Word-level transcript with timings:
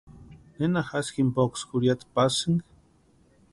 ¿Nena 0.57 0.81
jasï 0.89 1.11
jimpoksï 1.17 1.67
jurhiata 1.69 2.05
pasïni? 2.15 2.61